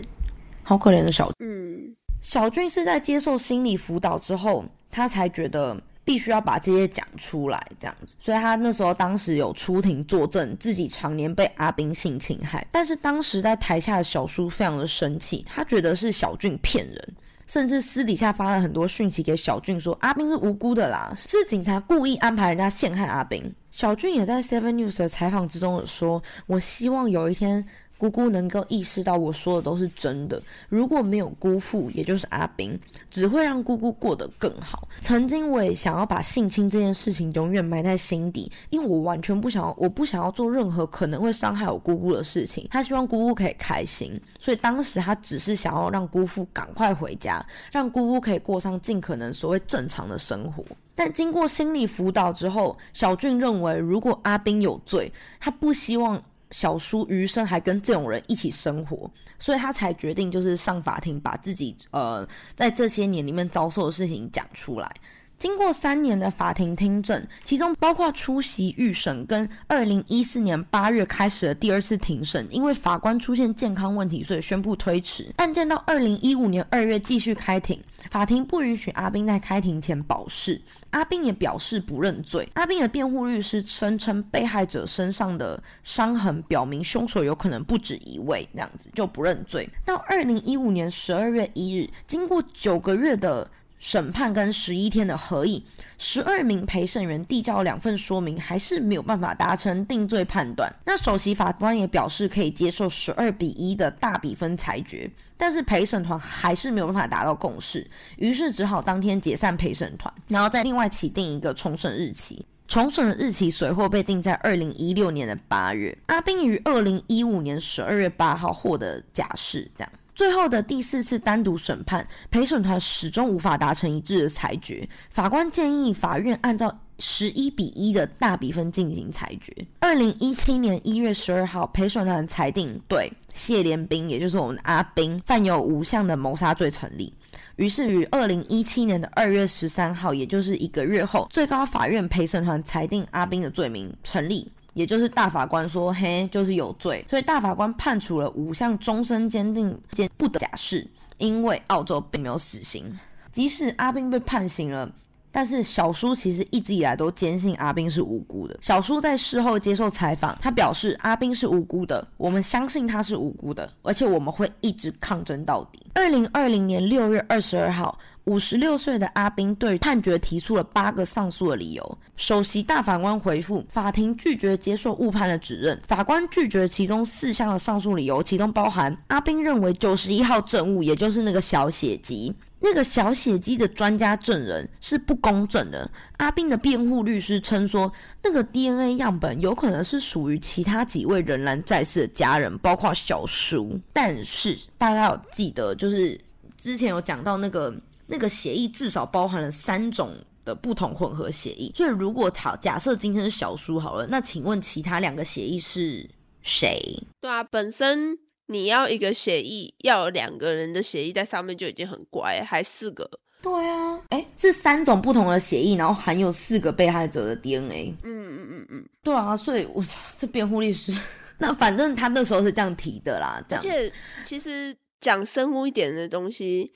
[0.64, 5.76] 好可怜的小嗯，小俊是在接受心理辅导之后，他才觉得。
[6.04, 12.66] 必须要把这些讲出来，这样子，所以他那时候当时有出庭作证，自己常年被阿斌性侵害。
[12.72, 17.14] 但是当时在台下的小叔非常的生气，他觉得是小俊骗人，
[17.48, 23.54] 甚至私底下发了很多讯息给小俊说阿斌是无辜的啦，是警察故意安排人家陷害阿斌。
[23.70, 27.66] 小俊也在 Seven News 的采访之中有说，我希望有一天。
[28.02, 30.42] 姑姑能够意识到我说的都是真的。
[30.70, 32.76] 如果没有姑父，也就是阿斌，
[33.12, 34.88] 只会让姑姑过得更好。
[35.02, 42.68] 曾经我也想要把性侵这件事情永远埋在心底，因为我完全不想要，我不想要做任何可能会伤害我姑姑的事情。
[42.72, 50.66] 他希望姑姑可以开心，所以当时他只是想要让姑父赶快回家，让姑姑可以过上尽可能所谓正常的生活。
[50.96, 56.20] 但经过心理辅导之后，小俊认为，如果阿斌有罪，他不希望。
[56.52, 59.10] 小叔余生还跟这种人一起生活，
[59.40, 64.94] 所以他才决定就是上法庭，把自己呃在这些年里面遭受的事情讲出来。
[65.42, 75.34] 经过三年的法庭听证，其中包括出席预审跟二零一四年八月开始的第二次庭审，因为法官出现健康问题，所以宣布推迟。
[75.38, 82.48] 案件到二零一五年二月继续开庭，法庭不允许阿斌在开庭前保释，阿斌也表示不认罪。
[82.54, 89.68] 阿斌的辩护律师声称，被害者身上的伤痕表明凶手有可能不止一位，这样子就不认罪。
[89.84, 93.50] 到二零一五年十二月一日，经过九个月的。
[93.82, 95.66] 审判跟十一天的合议，
[95.98, 100.72] 十二名陪审员递交两份说明，还是没有办法达成定罪判断。
[100.86, 112.46] 那首席法官也表示可以接受十二比一的大比分裁决，但是陪审团还是没有办法达到共识，于是只好当天解散陪审团，然后再另外起定一个重审日期。
[112.68, 115.98] 重审的日期随后被定在二零一六年的八月。
[116.06, 119.92] 阿宾于二零一五年十二月八号获得假释，这样。
[120.22, 124.88] 最后的第四次单独审判，陪审团始终无法达成一致的裁决。
[125.10, 129.52] 法官建议法院按照十一比一的大比分进行裁决。
[129.80, 137.12] 二零一七年一月十二号，陪审团裁定对谢连兵，也就是我们的阿兵，犯有五项的谋杀罪成立。
[137.56, 144.52] 于是于二零一七年的二月十三号，也就是一个月后，最高法院陪审团裁定阿兵的罪名成立。
[144.74, 152.98] 也就是大法官说，嘿，就是有罪，所以大法官判处了五项终身监定监不得假释，因为澳洲并没有死刑。
[153.32, 154.90] 即使阿宾被判刑了，
[155.32, 158.58] 但是小叔其实一直以来都坚信阿宾是无辜的。
[158.62, 165.86] 小叔在事后接受采访，他表示阿宾是无辜的，我们相信他是无辜的，而且我们会一直抗争到底。
[165.94, 167.98] 二零二零年六月二十二号。
[168.26, 171.98] 五十六岁的阿宾对判决提出了八个上诉的理由。
[172.16, 175.80] 首席大法官回复，法庭拒绝接受误判的指认。
[175.88, 185.90] 法官拒绝其中四项的上诉理由，其中包含阿宾认为九十一号证物，也就是那个小血迹，那个小血迹的专家证人是不公正的。
[186.18, 193.80] 阿宾的辩护律师称说，那个 DNA 样本有可能是属于其他几位仍然在世的家人，包括小叔。
[193.92, 196.20] 但是大家要记得，就是
[196.56, 197.74] 之前有讲到那个。
[198.12, 206.10] 那个协议至少包含了三种的不同混合协议，所以如果假假设今天是小叔好了，那请问其他两个协议是
[206.42, 206.78] 谁？
[207.22, 213.10] 对啊，本身你要一个协议，要有两个人的协议在上面就已经很乖，还四个。
[213.42, 217.96] 对啊，哎，是三种不同的协议，然后含有四个被害者的 DNA。
[218.04, 219.84] 嗯嗯嗯嗯，对啊，所以我
[220.18, 220.92] 这辩护律师，
[221.40, 223.42] 那反正他那时候是这样提的啦。
[223.50, 223.92] 而且
[224.24, 226.74] 其实讲生物一点的东西。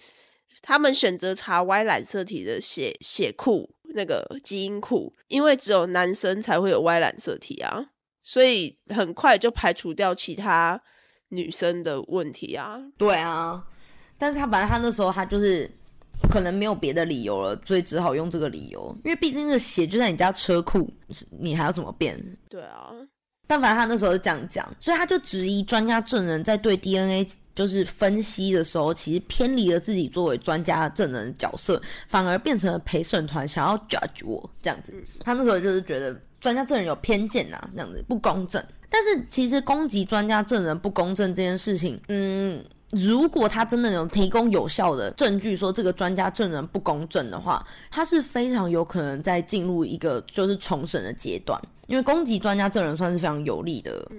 [0.61, 7.87] 他们选择查 Y 染色体的血血库那个基因库，因为只有男生才会有 Y 染色体啊，
[8.19, 10.81] 所以很快就排除掉其他
[11.29, 12.81] 女生的问题啊。
[12.97, 13.63] 对啊，
[14.17, 15.69] 但是他反正他那时候他就是
[16.31, 20.91] 可能没有别的理由了，所以只好用这个理由，因为毕竟这个血就在你家车库，
[21.29, 22.19] 你还要怎么变？
[22.49, 22.91] 对啊，
[23.45, 27.27] 但反正他那时候是这样讲，所以他就质疑专家证人在对 DNA。
[27.55, 34.93] 就是分析的时候，其实偏离了自己作为专家证人的角色，反而变成了陪审团想要 judge 我这样子。
[35.21, 38.63] 他那时候就是觉得专家证人有偏见呐，这样子不公正。
[38.87, 42.63] 但是其实攻击专家证人不公正这件事情，嗯，
[42.95, 51.61] 如果他真的有提供有效的证据说这个专家证人不公正的话，他是非常有可能在进入一个就是重审的阶段。
[51.87, 54.09] 因为攻击专家证人算是非常有利的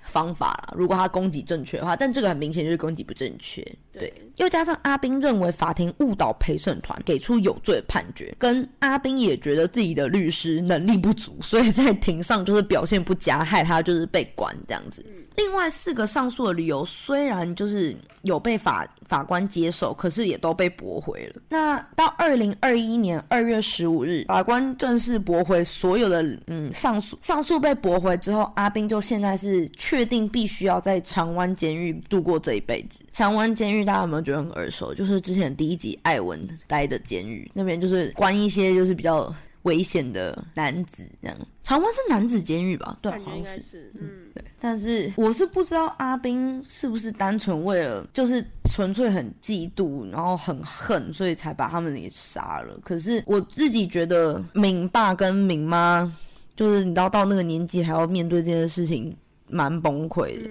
[0.00, 0.74] 方法啦。
[0.76, 3.64] 如果他攻击正确的话，但这个很明显就是攻击不正确。
[3.92, 15.06] 对，又加上阿斌认为法庭误导陪审团，给出有罪判决，跟阿斌也觉得自己的律师能力不足，所以在庭上就是表现不佳，害他就是被关这样子。
[15.36, 21.42] 另外四个上诉的理由虽然就是有被法法官接受，可是也都被驳回了。
[21.48, 33.02] 那到二零二一年二月十五日，法官正式驳回所有的嗯上诉，上诉被驳回之后，阿斌就现在是确定必须要在长湾监狱度过这一辈子。
[33.12, 34.92] 长湾监狱大家有没有觉得很耳熟？
[34.94, 39.32] 就是之前第一集艾文待的监狱，那边就是关一些就是比较。
[39.66, 42.98] 危险的男子这样，长湾是男子监狱吧？
[43.02, 43.92] 对，好像是。
[44.00, 44.42] 嗯，对。
[44.58, 52.78] 但是我是不知道阿斌是不是单纯为了就是纯粹很嫉妒，然后很恨，所以才把他们给杀了。
[52.82, 56.10] 可是我自己觉得，敏爸跟敏妈，
[56.56, 59.14] 就是你知道到那个年纪还要面对这件事情。
[59.48, 60.50] 蛮崩溃的，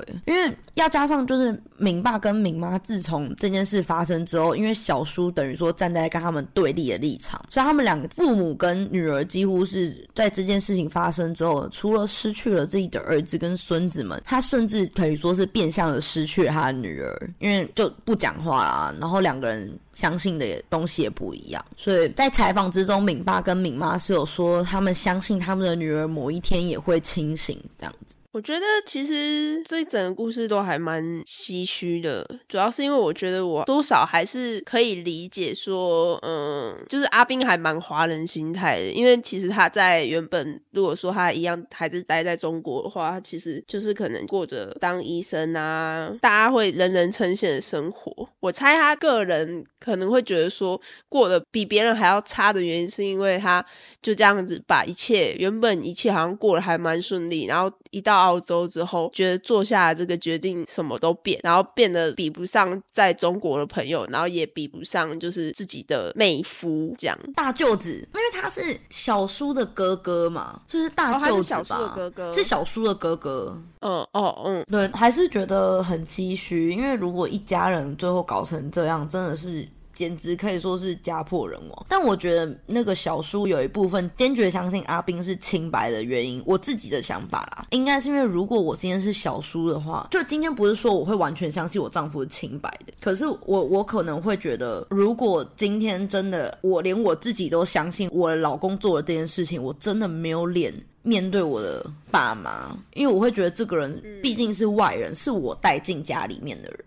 [0.00, 28.16] 对，因为要加上就是敏爸跟敏妈，自从这件事发生之后，因为小叔等于说站在跟他们对立的立场，所以他们两个父母跟女儿几乎是在这件事情发生之后，除了失去了自己的儿子跟孙子们，他甚至可以说是变相的失去了他的女儿，因为就不讲话啦，然后两个人相信的东西也不一样，所以在采访之中，敏爸跟敏妈是有说他们相信他们的女儿某一天也会清醒这样子。
[28.32, 48.28] 我觉得其实这整个故事都还蛮唏嘘的，主要是因为我觉得我多少还是可以理解说，嗯，就是阿斌还蛮华人心态的，因为其实他在原本如果说他一样还是待在中国的话，其实就是可能过着当医生啊，大家会人人称羡的生活。
[48.40, 53.66] 我猜他个人可能会觉得说过得比别人还要差的原因，是因为他
[54.02, 67.18] 就这样子把一切原本一切好像过得还蛮顺利，然后一到澳洲之后，觉得做下这个决定什么都变，然后变得比不上在中国的朋友，然后也比不上就是自己的妹夫这样。
[67.34, 71.62] 大舅子，因为他是小叔的哥哥嘛，就是大舅子吧？
[71.62, 73.62] 是小叔的哥哥，是小叔的哥哥。
[73.80, 79.66] 嗯哦嗯，对，还是觉得很唏嘘，因为如果一家人最后搞成这样，真的是
[80.02, 81.86] 简直可以说是家破人亡。
[81.88, 100.74] 但我觉得那个小叔有一部分坚决相信阿斌是清白的原因，我自己的想法啦，应该是因为如果我今天是小叔的话，就今天不是说我会完全相信我丈夫是清白的，可是我我可能会觉得，如果今天真的我连我自己都相信我老公做了这件事情，我真的没有脸。
[101.04, 106.78] 面对我的爸妈，因为我会觉得这个人毕竟是外人，是我带进家里面的人，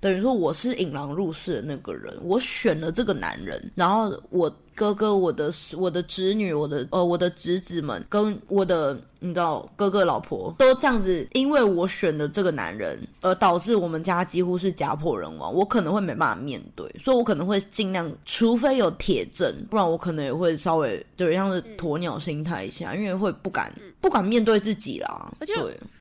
[0.00, 25.54] 等于说我是引狼入室的那个人，我选了这个男人，然后我哥哥、我的我的侄女、我的呃我的侄子们跟我的你知道哥哥老婆都这样子，因为我选的这个男人，而导致我们家几乎是家破人亡，我可能会没办法面对，所以我可能会尽量，除非有铁证，不然我可能也会稍微对像是鸵鸟心态一下，因为会不敢不敢面对自己啦，而且。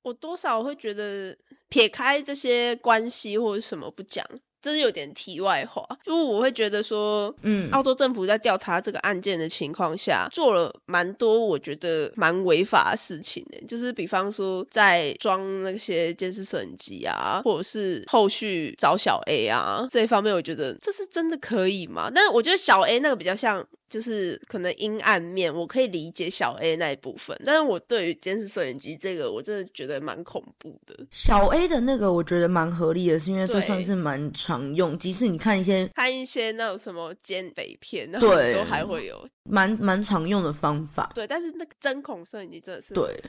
[0.03, 1.35] 我多少会觉得，
[1.67, 4.25] 撇开这些关系或者什么不讲，
[4.61, 5.87] 这是有点题外话。
[6.05, 13.61] 就我会觉得说，嗯，澳洲政府在调查这个案件的情况下，做了蛮多我觉得蛮违法的事情的。
[13.67, 22.11] 就是比方说，在装那些监视摄影机啊，或者是后续找小 A 啊这一方面，我觉得这是真的可以吗？
[22.13, 23.67] 但是我觉得小 A 那个比较像。
[23.89, 30.95] 就是可能阴暗面，我可以理解小 A 那一部分，但是我对于监视摄影机这个，我真的觉得蛮恐怖的。
[31.11, 41.11] 小 A 的那个我觉得蛮合理的，是因为这算是蛮常用，即使你看一些看一些那种什么奸匪片，对，都还会有蛮蛮常用的方法。
[41.15, 43.19] 对，但是那个针孔摄影机真的是对，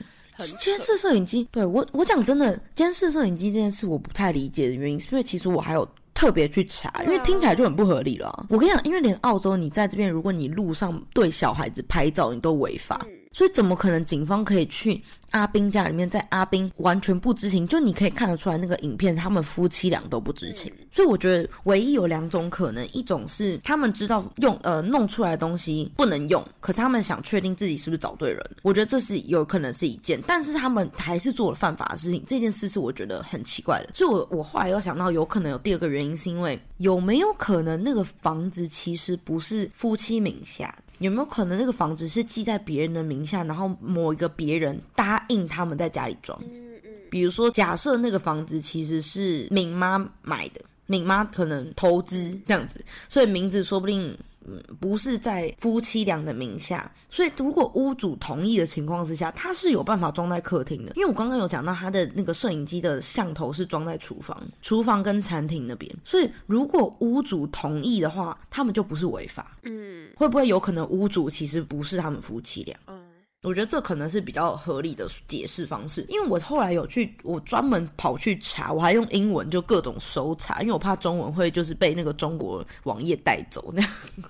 [0.59, 5.87] 监视摄影机，对我我讲真的，监视摄影机这件事我不太理解的原因，是因为其实我还有。
[6.19, 8.45] 特别去查，因为听起来就很不合理了。
[8.49, 15.01] 我跟你讲，因为连澳洲，你在这边，如果你路上对小孩子拍照，你都违法，所以怎么可能警方可以去？
[15.31, 20.71] 阿斌家里面，在阿斌完全不知情，就你可以看得出来，那个影片他们夫妻俩都不知情。
[20.91, 28.51] 所以我觉得唯一有两种可能，一种是他们知道用呃弄出来的东西不能用，可是他们想确定自己是不是找对人。
[28.63, 32.23] 我觉得这是有可能是一件，但是他们还是做了犯法的事情。
[32.25, 33.91] 这件事是我觉得很奇怪的。
[33.93, 40.75] 所以，我我后来又想到，有可能有第二个原因，是因为有没有可能那个房子其实不是夫妻名下？
[40.99, 46.37] 有没有可能那个房子是记在别人的名下，然后某一个别人答应他们在家里装？
[46.43, 46.91] 嗯嗯。
[47.09, 54.17] 比如说，假设那个房子其实是敏妈买的，敏妈可能投资这样子，所以名字说不定。
[54.79, 60.93] 不是在夫妻俩的名下，所以如果屋主同意的情况之下，他是有办法装在客厅的。
[60.95, 69.55] 因为我刚刚有讲到，他的那个摄影机的像头是装在厨房、厨房跟餐厅那边，所以如果屋主同意的话，他们就不是违法。
[69.63, 72.75] 嗯，会不会有可能屋主其实不是他们夫妻俩？
[73.43, 83.81] 我觉得这可能是比较合理的解释方式，因为我后来有去，我专门跑去查，我还用英文就各种搜查，因为我怕中文会就是被那个中国网页带走那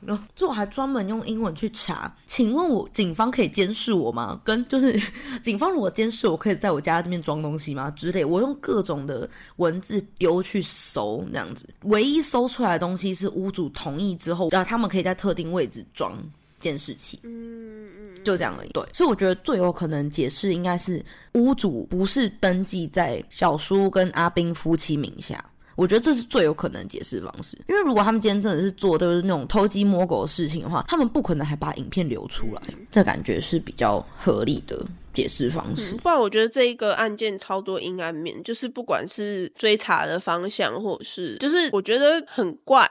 [0.06, 2.16] 样，所以我还专门用英文去查。
[2.28, 4.40] 请问我警方可以监视我吗？
[4.44, 4.96] 跟就是
[5.42, 7.90] 警方如果监视我，可以在我家这边装东西吗？
[7.90, 16.16] 之类，我用各种的文字丢去搜那样子，唯一搜出来的东西是屋主同意之后，然后他们可以在特定位置装。
[16.60, 18.70] 监视器，嗯嗯，就这样而已。
[18.70, 21.04] 对，所以我觉得最有可能解释应该是
[21.34, 25.44] 屋主不是登记在小叔跟阿斌夫妻名下。
[25.76, 32.62] 我觉得这是最有可能解释方式，因为如果他们今天真的是做都是那种偷鸡摸狗的事情的话，他们不可能还把影片流出来。
[32.92, 35.96] 这感觉是比较合理的解释方式。
[35.96, 42.90] 不然我觉得这一个案件超多阴暗面，就是不管是追查的方向，或者是就是我觉得很怪。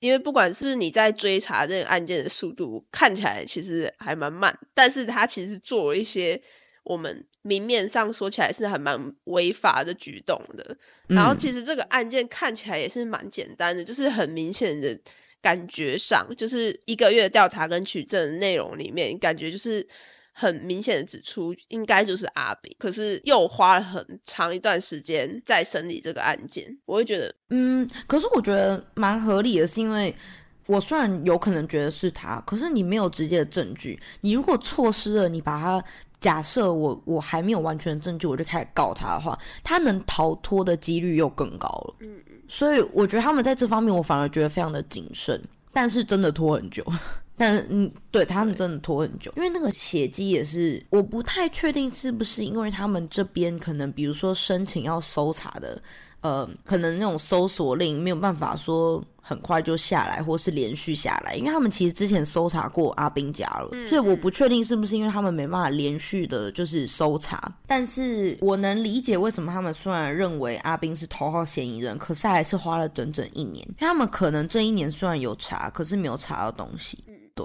[0.00, 6.42] 因为不管是你在追查这个案件的速度看起来其实还蛮慢，但是他其实做了一些
[6.82, 10.76] 我们明面上说起来是还蛮违法的举动的。
[11.06, 14.98] 然后其实这个案件看起来也是蛮简单的，就是很明显的
[15.40, 19.86] 感觉上，就是一个月调查跟取证内容里面，感觉就是。
[20.40, 30.14] 很明显的指出，应该就是阿炳，可是又花了很长一段时间在审理这个案件，我会觉得，嗯，可是我觉得蛮合理的，是因为
[30.66, 34.00] 我虽然有可能觉得是他，可是你没有直接的证据。
[34.22, 35.84] 你如果错失了，你把他
[36.20, 41.96] 假设我我还没有完全的证据，我就开始告他的话，他能逃脱的几率又更高了。
[42.00, 42.36] 嗯嗯。
[42.48, 45.38] 所以我觉得他们在这方面，我反而觉得非常的谨慎。
[45.72, 46.84] 但是真的拖很久。
[47.40, 55.82] 但是嗯，对他们真的拖很久，因为那个血迹也是，我不太确定是不是因为他们这边可能，比如说申请要搜查的。
[56.22, 67.50] 呃，可能那种搜索令没有办法说很快就下来，或是连续下来，因为他们其实之前搜查过阿斌家了，所以我不确定是不是因为他们没办法连续的，就是搜查。
[67.66, 77.02] 但是我能理解为什么他们虽然认为阿斌是头号嫌疑人，可是还是花了整整一年，因为他们可能这一年虽然有查，可是没有查到东西。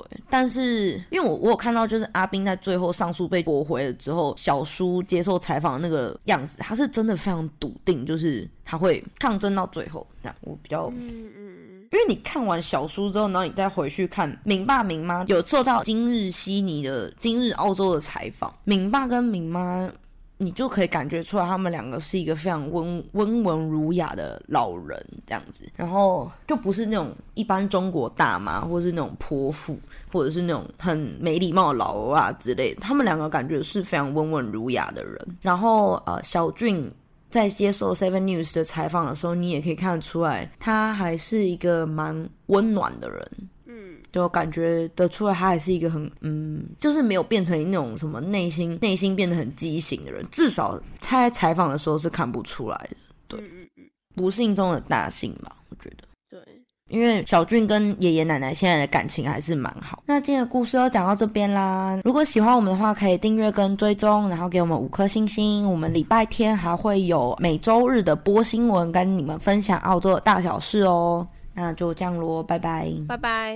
[0.09, 10.05] 对，但是因为我我有看到，就是阿斌在最后上诉被驳回了之后，小叔接受采访的那个样子，他是真的非常笃定，就是他会抗争到最后。
[10.21, 19.89] 那我比较，嗯嗯，因为你看完小叔之后，然后你再回去看明爸明妈有受到今日悉尼的今日澳洲的采访，明爸跟明妈。
[20.37, 29.79] 你就可以感觉出来，他们两个是一个非常温温文儒雅的老人这样子，然后就不是那种一般中国大妈，或是那种泼妇，
[30.11, 32.75] 或者是那种很没礼貌的老啊之类。
[32.75, 35.37] 他们两个感觉是非常温文儒雅的人。
[35.41, 36.91] 然后呃，小俊
[37.29, 43.25] 在接受 Seven News 的采访的时候，你也可以看得出来，他还是一个蛮温暖的人。
[44.15, 50.25] 就感觉得出来，他还是一个很嗯，就是没有变成那种什么内心内心变得很畸形的人。
[50.31, 52.95] 至少他在采访的时候是看不出来的。
[53.27, 53.43] 对，
[54.15, 56.07] 不幸中的大幸吧，我觉得。
[56.29, 56.39] 对，
[56.87, 60.01] 因为小俊跟爷爷奶奶现在的感情还是蛮好。
[60.05, 61.99] 那今天的故事就讲到这边啦。
[62.05, 65.69] 如果喜欢我们的话，可以订阅跟追踪，然后给我们五颗星星。
[65.69, 71.27] 我们礼拜天还会有每周日的播新闻，跟你们分享澳洲的大小事哦。
[71.57, 73.53] 那就这样咯，拜拜，拜拜。